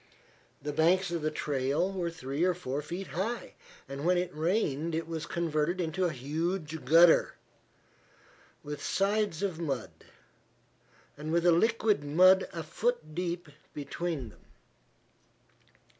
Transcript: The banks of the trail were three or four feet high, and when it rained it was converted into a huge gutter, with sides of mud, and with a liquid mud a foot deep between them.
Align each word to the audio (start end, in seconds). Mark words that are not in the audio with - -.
The 0.63 0.73
banks 0.73 1.11
of 1.11 1.21
the 1.21 1.29
trail 1.29 1.91
were 1.91 2.09
three 2.09 2.43
or 2.43 2.55
four 2.55 2.81
feet 2.81 3.09
high, 3.09 3.53
and 3.87 4.03
when 4.03 4.17
it 4.17 4.33
rained 4.33 4.95
it 4.95 5.07
was 5.07 5.27
converted 5.27 5.79
into 5.79 6.05
a 6.05 6.11
huge 6.11 6.83
gutter, 6.85 7.35
with 8.63 8.83
sides 8.83 9.43
of 9.43 9.59
mud, 9.59 9.91
and 11.17 11.31
with 11.31 11.45
a 11.45 11.51
liquid 11.51 12.03
mud 12.03 12.47
a 12.51 12.63
foot 12.63 13.13
deep 13.13 13.49
between 13.75 14.29
them. 14.29 14.41